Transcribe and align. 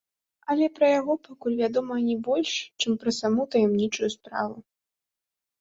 Але 0.53 0.67
пра 0.77 0.87
яго 0.99 1.13
пакуль 1.27 1.57
вядома 1.59 1.99
не 2.07 2.15
больш, 2.29 2.51
чым 2.79 2.91
пра 3.05 3.13
саму 3.19 3.41
таямнічую 3.57 4.09
справу. 4.17 4.55